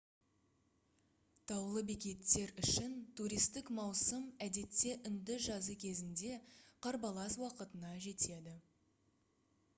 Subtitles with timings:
[1.51, 6.33] таулы бекеттер үшін туристік маусым әдетте үнді жазы кезінде
[6.89, 8.59] қарбалас уақытына жетеді